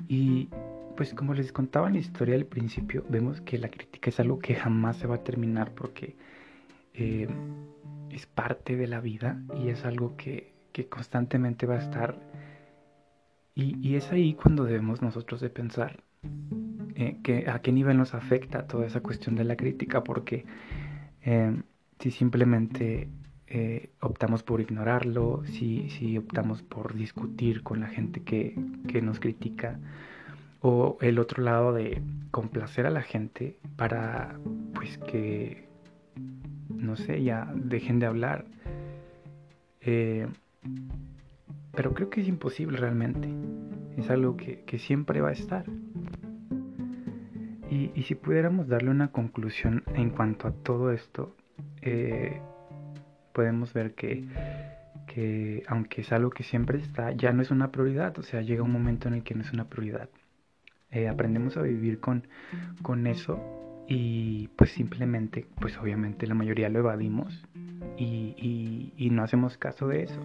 Y 0.08 0.48
pues 0.96 1.14
como 1.14 1.34
les 1.34 1.52
contaba 1.52 1.88
en 1.88 1.94
la 1.94 2.00
historia 2.00 2.34
al 2.34 2.46
principio, 2.46 3.04
vemos 3.08 3.40
que 3.40 3.58
la 3.58 3.68
crítica 3.68 4.10
es 4.10 4.18
algo 4.20 4.38
que 4.38 4.54
jamás 4.54 4.96
se 4.96 5.06
va 5.06 5.16
a 5.16 5.24
terminar 5.24 5.72
porque 5.72 6.16
eh, 6.94 7.28
es 8.10 8.26
parte 8.26 8.76
de 8.76 8.88
la 8.88 9.00
vida 9.00 9.40
y 9.56 9.68
es 9.68 9.84
algo 9.84 10.16
que, 10.16 10.56
constantemente 10.90 11.66
va 11.66 11.74
a 11.74 11.78
estar. 11.78 12.20
Y, 13.54 13.96
es 13.96 14.12
ahí 14.12 14.34
cuando 14.34 14.64
debemos 14.64 15.02
nosotros 15.02 15.40
de 15.40 15.50
pensar 15.50 16.04
eh, 16.94 17.18
que, 17.24 17.50
a 17.50 17.60
qué 17.60 17.72
nivel 17.72 17.98
nos 17.98 18.14
afecta 18.14 18.68
toda 18.68 18.86
esa 18.86 19.00
cuestión 19.00 19.34
de 19.34 19.42
la 19.42 19.56
crítica, 19.56 20.04
porque 20.04 20.44
Em, 21.22 21.62
si 21.98 22.10
simplemente 22.10 23.08
eh, 23.50 23.88
optamos 24.00 24.42
por 24.42 24.60
ignorarlo, 24.60 25.42
si, 25.46 25.88
si, 25.90 26.18
optamos 26.18 26.62
por 26.62 26.94
discutir 26.94 27.62
con 27.62 27.80
la 27.80 27.88
gente 27.88 28.22
que, 28.22 28.54
nos 29.02 29.20
critica, 29.20 29.80
o 30.60 30.98
el 31.00 31.18
otro 31.18 31.42
lado 31.42 31.72
de 31.72 32.02
complacer 32.30 32.84
a 32.84 32.90
la 32.90 33.00
gente 33.00 33.58
para 33.76 34.38
pues 34.74 34.98
que, 34.98 35.66
no 36.68 36.96
sé, 36.96 37.22
ya 37.22 37.50
dejen 37.54 38.00
de 38.00 38.06
hablar. 38.06 38.44
Eh, 39.80 40.26
pero 41.74 41.94
creo 41.94 42.10
que 42.10 42.20
es 42.20 42.28
imposible 42.28 42.76
realmente. 42.76 43.28
Es 43.96 44.10
algo 44.10 44.36
que, 44.36 44.78
siempre 44.78 45.22
va 45.22 45.30
a 45.30 45.32
estar. 45.32 45.64
Y, 47.70 48.02
si 48.02 48.14
pudiéramos 48.14 48.68
darle 48.68 48.90
una 48.90 49.10
conclusión 49.10 49.84
en 49.94 50.10
cuanto 50.10 50.48
a 50.48 50.52
todo 50.52 50.92
esto, 50.92 51.34
eh, 51.80 52.40
podemos 53.38 53.72
ver 53.72 53.94
que, 53.94 54.24
que 55.06 55.62
aunque 55.68 56.00
es 56.00 56.10
algo 56.10 56.30
que 56.30 56.42
siempre 56.42 56.78
está, 56.78 57.12
ya 57.12 57.32
no 57.32 57.40
es 57.40 57.52
una 57.52 57.70
prioridad. 57.70 58.18
O 58.18 58.24
sea, 58.24 58.42
llega 58.42 58.64
un 58.64 58.72
momento 58.72 59.06
en 59.06 59.14
el 59.14 59.22
que 59.22 59.36
no 59.36 59.42
es 59.42 59.52
una 59.52 59.68
prioridad. 59.68 60.08
Eh, 60.90 61.06
aprendemos 61.06 61.56
a 61.56 61.62
vivir 61.62 62.00
con, 62.00 62.26
con 62.82 63.06
eso 63.06 63.38
y 63.86 64.48
pues 64.56 64.70
simplemente, 64.72 65.46
pues 65.60 65.78
obviamente 65.78 66.26
la 66.26 66.34
mayoría 66.34 66.68
lo 66.68 66.80
evadimos 66.80 67.46
y, 67.96 68.92
y 68.96 69.10
no 69.10 69.22
hacemos 69.22 69.56
caso 69.56 69.86
de 69.86 70.02
eso 70.02 70.20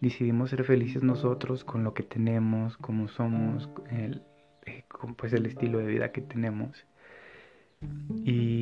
decidimos 0.00 0.50
ser 0.50 0.64
felices 0.64 1.02
nosotros 1.02 1.64
con 1.64 1.84
lo 1.84 1.94
que 1.94 2.02
tenemos, 2.02 2.76
como 2.78 3.08
somos, 3.08 3.68
el, 3.90 4.22
eh, 4.64 4.84
con 4.88 5.14
pues 5.14 5.32
el 5.32 5.46
estilo 5.46 5.78
de 5.78 5.86
vida 5.86 6.12
que 6.12 6.22
tenemos. 6.22 6.86
Y, 8.24 8.55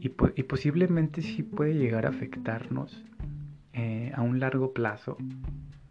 y, 0.00 0.08
posiblemente 0.44 1.22
sí 1.22 1.42
puede 1.42 1.74
llegar 1.74 2.06
a 2.06 2.10
afectarnos 2.10 3.04
eh, 3.72 4.12
a 4.14 4.22
un 4.22 4.40
largo 4.40 4.72
plazo, 4.72 5.16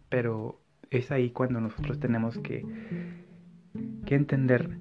pero 0.08 0.60
es 0.90 1.10
ahí 1.10 1.30
cuando 1.30 1.60
nosotros 1.60 1.98
tenemos 2.00 2.38
que, 2.38 2.64
que 4.04 4.14
entender 4.14 4.78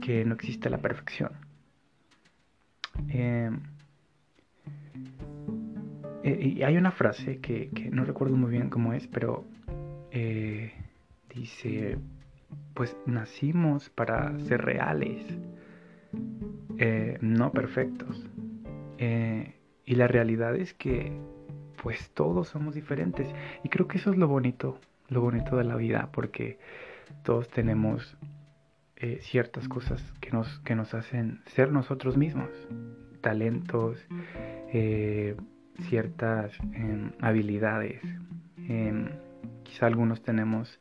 que 0.00 0.24
no 0.24 0.34
existe 0.34 0.70
la 0.70 0.78
perfección. 0.78 1.32
Eh, 3.08 3.50
eh, 6.22 6.64
hay 6.64 6.76
una 6.76 6.90
frase 6.90 7.38
que, 7.38 7.70
no 7.92 8.04
recuerdo 8.04 8.36
muy 8.36 8.50
bien 8.50 8.68
cómo 8.68 8.92
es, 8.92 9.06
pero 9.06 9.44
eh, 10.10 10.72
dice, 11.34 11.98
pues 12.74 12.96
nacimos 13.06 13.88
para 13.90 14.38
ser 14.40 14.62
reales, 14.62 15.22
eh, 16.80 17.18
no 17.20 17.52
perfectos. 17.52 18.26
y 18.98 19.94
la 19.94 20.06
realidad 20.06 20.54
es 20.56 20.74
que 20.74 21.12
pues 21.82 22.10
todos 22.10 22.48
somos 22.48 22.74
diferentes. 22.74 23.26
Y 23.64 23.68
creo 23.68 23.88
que 23.88 23.98
eso 23.98 24.10
es 24.10 24.18
lo 24.18 24.28
bonito, 24.28 24.78
lo 25.08 25.20
bonito 25.20 25.56
de 25.56 25.64
la 25.64 25.76
vida, 25.76 26.10
porque 26.12 26.58
todos 27.22 27.48
tenemos 27.48 28.16
ciertas 29.20 29.66
cosas 29.66 30.02
que 30.20 30.30
nos, 30.30 30.60
que 30.60 30.74
nos 30.74 30.92
hacen 30.92 31.40
ser 31.46 31.72
nosotros 31.72 32.16
mismos. 32.18 32.50
Talentos, 33.22 33.98
ciertas 35.88 36.52
em, 36.74 37.12
habilidades. 37.20 38.00
Em, 38.68 39.08
quizá 39.62 39.86
algunos 39.86 40.22
tenemos 40.22 40.78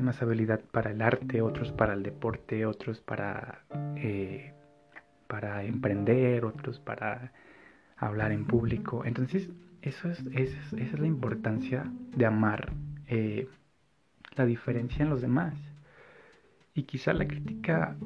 más 0.00 0.22
habilidad 0.22 0.60
para 0.72 0.90
el 0.90 1.02
arte, 1.02 1.42
otros 1.42 1.72
para 1.72 1.94
el 1.94 2.02
deporte, 2.02 2.66
otros 2.66 3.00
para, 3.00 3.64
eh, 3.96 4.53
para 5.34 5.64
emprender, 5.64 6.44
otros 6.44 6.78
para 6.78 7.32
hablar 7.96 8.30
en 8.30 8.44
público. 8.44 9.04
Entonces, 9.04 9.50
eso 9.82 10.08
es, 10.08 10.24
esa 10.32 10.76
es 10.76 11.00
la 11.00 11.08
importancia 11.08 11.90
de 12.16 12.24
amar 12.24 12.72
eh, 13.08 13.48
la 14.36 14.46
diferencia 14.46 15.02
en 15.02 15.10
los 15.10 15.22
demás. 15.22 15.54
Y 16.72 16.84
quizá 16.84 17.12
la 17.14 17.26
crítica 17.26 17.96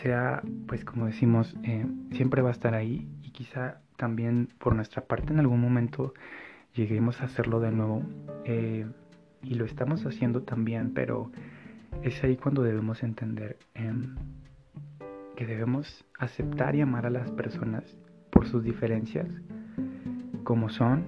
sea, 0.00 0.42
pues 0.66 0.86
como 0.86 1.04
decimos, 1.04 1.54
eh, 1.64 1.84
siempre 2.12 2.40
va 2.40 2.48
a 2.48 2.52
estar 2.52 2.74
ahí 2.74 3.06
y 3.22 3.30
quizá 3.32 3.82
también 3.98 4.48
por 4.58 4.74
nuestra 4.74 5.04
parte 5.04 5.34
en 5.34 5.40
algún 5.40 5.60
momento 5.60 6.14
lleguemos 6.74 7.20
a 7.20 7.24
hacerlo 7.24 7.60
de 7.60 7.72
nuevo 7.72 8.02
eh, 8.46 8.86
y 9.42 9.54
lo 9.56 9.66
estamos 9.66 10.06
haciendo 10.06 10.40
también, 10.40 10.94
pero 10.94 11.30
es 12.02 12.24
ahí 12.24 12.36
cuando 12.38 12.62
debemos 12.62 13.02
entender 13.02 13.58
em, 13.74 14.16
que 15.34 15.46
debemos 15.46 16.04
aceptar 16.18 16.74
y 16.74 16.80
amar 16.80 17.06
a 17.06 17.10
las 17.10 17.30
personas 17.32 17.96
por 18.30 18.46
sus 18.46 18.62
diferencias, 18.62 19.28
como 20.44 20.68
son, 20.68 21.04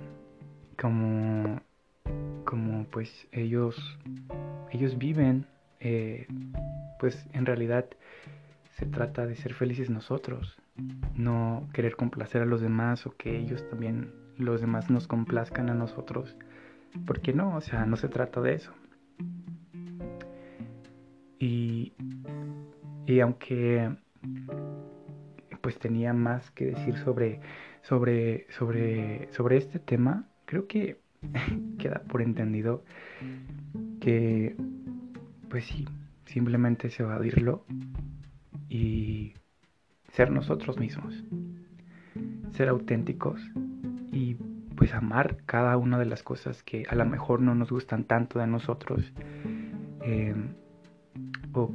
como, 0.81 1.61
como 2.45 2.85
pues 2.87 3.29
ellos, 3.33 3.99
ellos 4.71 4.99
viven, 4.99 5.47
eh, 5.81 6.27
pues 6.99 7.27
en 7.33 7.47
realidad 7.47 7.87
se 8.77 8.87
trata 8.87 9.27
de 9.27 9.37
ser 9.37 9.55
felices 9.55 9.91
nosotros, 9.91 10.57
no 11.15 11.69
querer 11.73 11.97
complacer 11.97 12.43
a 12.43 12.47
los 12.47 12.61
demás 12.61 13.07
o 13.07 13.17
que 13.17 13.37
ellos 13.39 13.69
también, 13.71 14.13
los 14.37 14.61
demás 14.61 14.91
nos 14.91 15.07
complazcan 15.07 15.71
a 15.71 15.75
nosotros. 15.75 16.37
Porque 17.07 17.33
no, 17.33 17.57
o 17.57 17.61
sea, 17.61 17.85
no 17.85 17.97
se 17.97 18.09
trata 18.09 18.41
de 18.41 18.55
eso. 18.55 18.73
Y, 21.39 21.93
y 23.07 23.21
aunque 23.21 23.97
pues 25.67 25.81
tenía 25.81 26.13
más 26.13 26.49
que 26.53 26.67
decir 26.67 26.97
sobre, 26.99 27.41
sobre, 27.83 28.47
sobre, 28.51 29.29
sobre 29.33 29.57
este 29.57 29.81
tema, 29.81 30.29
creo 30.45 30.69
que 30.69 31.01
queda 31.81 32.05
por 32.07 32.23
entendido 32.23 32.85
que 34.01 34.55
pues 35.51 35.65
sí, 35.65 35.85
simplemente 36.25 36.87
es 36.87 37.01
evadirlo 37.01 37.65
y 38.69 39.35
ser 40.13 40.31
nosotros 40.31 40.79
mismos, 40.79 41.25
ser 42.53 42.69
auténticos 42.69 43.41
y 44.13 44.37
pues 44.77 44.95
amar 44.95 45.39
cada 45.47 45.77
una 45.79 45.99
de 45.99 46.07
las 46.07 46.23
cosas 46.23 46.63
que 46.63 46.85
a 46.89 46.95
lo 46.95 47.07
mejor 47.07 47.41
no 47.41 47.57
nos 47.57 47.73
gustan 47.73 48.05
tanto 48.05 48.39
de 48.39 48.47
nosotros 48.47 49.13
em, 50.03 50.51
o, 51.53 51.73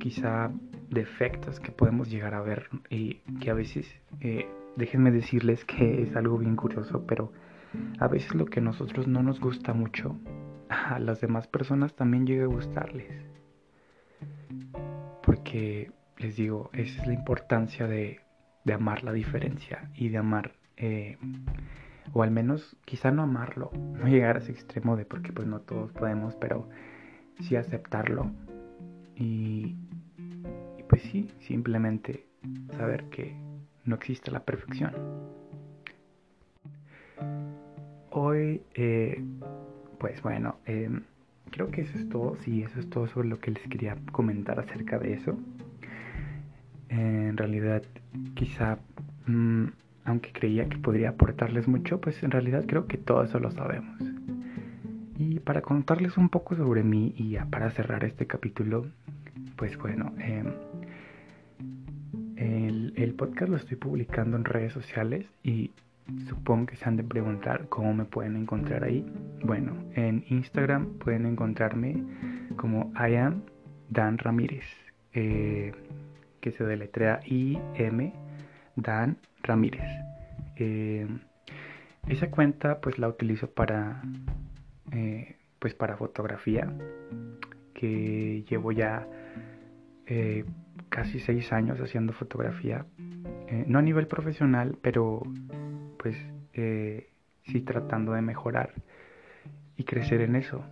quizá 0.00 0.50
defectos 0.90 1.60
que 1.60 1.72
podemos 1.72 2.10
llegar 2.10 2.34
a 2.34 2.40
ver 2.40 2.68
y 2.90 3.14
que 3.40 3.50
a 3.50 3.54
veces, 3.54 3.86
eh, 4.20 4.48
déjenme 4.76 5.10
decirles 5.10 5.64
que 5.64 6.02
es 6.02 6.16
algo 6.16 6.38
bien 6.38 6.56
curioso, 6.56 7.06
pero 7.06 7.32
a 7.98 8.08
veces 8.08 8.34
lo 8.34 8.46
que 8.46 8.60
a 8.60 8.62
nosotros 8.62 9.06
no 9.06 9.22
nos 9.22 9.40
gusta 9.40 9.72
mucho, 9.72 10.16
a 10.68 10.98
las 10.98 11.20
demás 11.20 11.46
personas 11.46 11.94
también 11.94 12.26
llega 12.26 12.44
a 12.44 12.48
gustarles. 12.48 13.24
Porque 15.22 15.92
les 16.18 16.36
digo, 16.36 16.70
esa 16.72 17.00
es 17.00 17.06
la 17.06 17.14
importancia 17.14 17.86
de, 17.86 18.20
amar 18.72 19.02
la 19.02 19.12
diferencia 19.12 19.90
y 19.96 20.10
de 20.10 20.18
amar, 20.18 20.52
eh, 20.76 21.18
o 22.12 22.22
al 22.22 22.30
menos 22.30 22.76
quizá 22.84 23.10
no 23.10 23.22
amarlo, 23.22 23.72
no 23.74 24.06
llegar 24.06 24.36
a 24.36 24.38
ese 24.38 24.52
extremo 24.52 24.96
de 24.96 25.04
porque 25.04 25.32
pues 25.32 25.48
no 25.48 25.60
todos 25.60 25.92
podemos, 25.92 26.36
pero 26.36 26.68
sí 27.40 27.56
aceptarlo 27.56 28.30
y, 29.16 29.76
pues 30.90 31.00
sí, 31.02 31.30
simplemente 31.40 32.26
saber 32.76 33.04
que 33.04 33.34
no 33.86 33.94
existe 33.94 34.30
la 34.30 34.40
perfección. 34.40 34.92
Hoy, 38.10 38.60
eh, 38.74 39.24
pues 39.98 40.20
bueno, 40.20 40.56
em, 40.66 41.04
creo 41.50 41.70
que 41.70 41.80
eso 41.80 41.96
es 41.96 42.06
todo, 42.10 42.36
sí, 42.42 42.62
eso 42.62 42.78
es 42.78 42.90
todo 42.90 43.06
sobre 43.06 43.28
lo 43.28 43.38
que 43.38 43.52
les 43.52 43.66
quería 43.68 43.96
comentar 44.12 44.60
acerca 44.60 44.98
de 44.98 45.14
eso 45.14 45.38
en 46.90 47.36
realidad 47.36 47.82
quizá, 48.34 48.78
mm, 49.26 49.66
aunque 50.04 50.32
creía 50.32 50.68
que 50.68 50.78
podría 50.78 51.10
aportarles 51.10 51.68
mucho, 51.68 52.00
pues 52.00 52.22
en 52.22 52.30
realidad 52.30 52.64
creo 52.66 52.86
que 52.86 52.98
todo 52.98 53.22
eso 53.22 53.38
lo 53.38 53.50
sabemos. 53.50 53.96
Y 55.16 55.38
para 55.40 55.62
contarles 55.62 56.16
un 56.16 56.28
poco 56.28 56.56
sobre 56.56 56.82
mí 56.82 57.14
y 57.16 57.36
para 57.50 57.70
cerrar 57.70 58.04
este 58.04 58.26
capítulo, 58.26 58.86
pues 59.56 59.76
bueno, 59.78 60.12
em, 60.18 60.46
el, 63.02 63.14
podcast 63.14 63.50
lo 63.50 63.56
estoy 63.56 63.76
publicando 63.76 64.36
en 64.36 64.44
redes 64.44 64.72
sociales 64.72 65.26
y 65.42 65.70
supongo 66.28 66.66
que 66.66 66.76
se 66.76 66.84
han 66.86 66.96
de 66.96 67.04
preguntar 67.04 67.68
cómo 67.68 67.94
me 67.94 68.04
pueden 68.04 68.36
encontrar 68.36 68.84
ahí. 68.84 69.06
Bueno, 69.44 69.76
en 69.94 70.24
Instagram 70.28 70.98
pueden 70.98 71.26
encontrarme 71.26 72.02
como 72.56 72.92
I 72.94 73.16
am 73.16 73.42
Dan 73.88 74.18
Ramírez. 74.18 74.64
Eh, 75.12 75.72
que 76.40 76.52
se 76.52 76.64
deletrea 76.64 77.20
I-M 77.26 78.12
Dan 78.76 79.18
Ramírez. 79.42 79.84
Eh, 80.56 81.06
esa 82.08 82.30
cuenta 82.30 82.80
pues 82.80 82.98
la 82.98 83.08
utilizo 83.08 83.50
para 83.50 84.02
eh, 84.92 85.36
pues 85.58 85.74
para 85.74 85.96
fotografía 85.96 86.72
que 87.74 88.44
llevo 88.48 88.72
ya 88.72 89.06
casi 90.90 91.20
seis 91.20 91.52
años 91.52 91.80
haciendo 91.80 92.12
fotografía 92.12 92.84
no 93.66 93.78
a 93.78 93.82
nivel 93.82 94.06
profesional 94.06 94.76
pero 94.82 95.22
pues 95.98 96.16
sí 96.52 97.60
tratando 97.62 98.12
de 98.12 98.22
mejorar 98.22 98.74
y 99.76 99.84
crecer 99.84 100.20
en 100.20 100.36
eso 100.36 100.64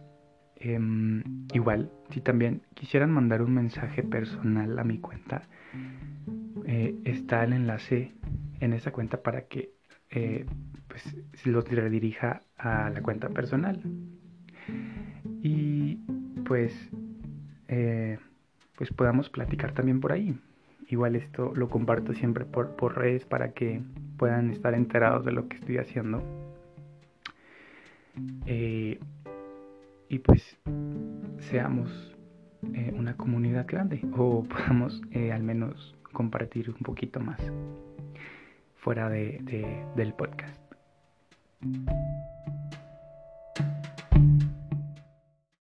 Em, 0.61 1.23
igual, 1.53 1.91
si 2.11 2.21
también 2.21 2.63
quisieran 2.75 3.13
mandar 3.13 3.43
un 3.43 3.55
mensaje 3.55 4.03
personal 4.03 4.77
a 4.79 4.85
mi 4.85 4.99
cuenta, 4.99 5.43
eh, 6.67 6.97
está 7.05 7.45
el 7.45 7.53
enlace 7.53 8.13
en 8.59 8.73
esa 8.73 8.91
cuenta 8.91 9.23
para 9.23 9.43
que 9.43 9.71
eh, 10.11 10.47
pues, 10.89 11.17
los 11.45 11.65
redirija 11.69 12.43
a 12.57 12.91
la 12.91 13.03
cuenta 13.03 13.29
personal. 13.29 13.81
y 15.43 15.97
pues, 16.45 16.73
eh, 17.69 18.19
pues 18.79 18.93
podamos 18.93 19.29
platicar 19.29 19.73
también 19.73 20.01
por 20.01 20.13
ahí. 20.13 20.39
Igual 20.87 21.17
esto 21.17 21.53
lo 21.55 21.69
comparto 21.69 22.15
siempre 22.15 22.45
por, 22.45 22.77
por 22.77 22.97
redes 22.97 23.25
para 23.27 23.53
que 23.53 23.83
puedan 24.17 24.51
estar 24.51 24.73
enterados 24.73 25.25
de 25.25 25.33
lo 25.33 25.49
que 25.49 25.57
estoy 25.57 25.79
haciendo. 25.79 26.23
Eh, 28.47 29.01
y 30.09 30.19
pues 30.21 30.57
seamos 31.39 32.17
eh, 32.73 32.95
una 32.97 33.17
comunidad 33.17 33.67
grande 33.67 34.01
o 34.17 34.45
podamos 34.49 35.03
eh, 35.11 35.33
al 35.33 35.43
menos 35.43 35.97
compartir 36.13 36.71
un 36.71 36.79
poquito 36.79 37.21
más 37.21 37.41
fuera 38.77 39.11
de, 39.11 39.85
del 39.97 40.15
podcast. 40.15 40.59